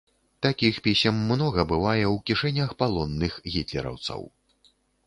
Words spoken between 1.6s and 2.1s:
бывае